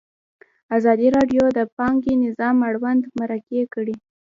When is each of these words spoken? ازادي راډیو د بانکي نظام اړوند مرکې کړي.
ازادي 0.77 1.07
راډیو 1.17 1.43
د 1.57 1.59
بانکي 1.77 2.13
نظام 2.25 2.55
اړوند 2.69 3.03
مرکې 3.19 3.61
کړي. 3.73 3.95